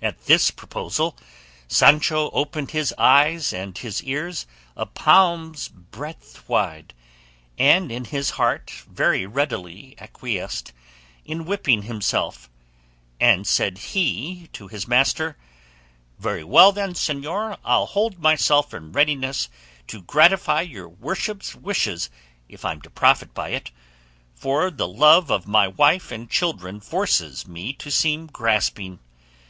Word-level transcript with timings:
At 0.00 0.24
this 0.24 0.50
proposal 0.50 1.18
Sancho 1.68 2.30
opened 2.30 2.70
his 2.70 2.94
eyes 2.96 3.52
and 3.52 3.76
his 3.76 4.02
ears 4.02 4.46
a 4.74 4.86
palm's 4.86 5.68
breadth 5.68 6.48
wide, 6.48 6.94
and 7.58 7.92
in 7.92 8.06
his 8.06 8.30
heart 8.40 8.70
very 8.90 9.26
readily 9.26 9.96
acquiesced 9.98 10.72
in 11.26 11.44
whipping 11.44 11.82
himself, 11.82 12.48
and 13.20 13.46
said 13.46 13.76
he 13.92 14.48
to 14.54 14.68
his 14.68 14.88
master, 14.88 15.36
"Very 16.18 16.42
well 16.42 16.72
then, 16.72 16.94
señor, 16.94 17.58
I'll 17.62 17.84
hold 17.84 18.18
myself 18.18 18.72
in 18.72 18.92
readiness 18.92 19.50
to 19.88 20.00
gratify 20.00 20.62
your 20.62 20.88
worship's 20.88 21.54
wishes 21.54 22.08
if 22.48 22.64
I'm 22.64 22.80
to 22.80 22.88
profit 22.88 23.34
by 23.34 23.50
it; 23.50 23.72
for 24.34 24.70
the 24.70 24.88
love 24.88 25.30
of 25.30 25.46
my 25.46 25.68
wife 25.68 26.10
and 26.10 26.30
children 26.30 26.80
forces 26.80 27.46
me 27.46 27.74
to 27.74 27.90
seem 27.90 28.24
grasping. 28.26 29.00